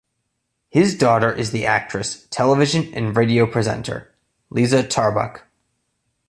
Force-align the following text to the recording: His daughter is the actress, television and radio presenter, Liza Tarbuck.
His 0.71 0.97
daughter 0.97 1.31
is 1.31 1.51
the 1.51 1.67
actress, 1.67 2.25
television 2.31 2.91
and 2.95 3.15
radio 3.15 3.45
presenter, 3.45 4.11
Liza 4.49 4.83
Tarbuck. 4.87 5.41